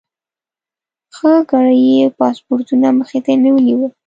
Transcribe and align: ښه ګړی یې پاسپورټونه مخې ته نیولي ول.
ښه 1.15 1.33
ګړی 1.51 1.79
یې 1.95 2.05
پاسپورټونه 2.19 2.87
مخې 2.99 3.19
ته 3.25 3.31
نیولي 3.43 3.73
ول. 3.75 3.91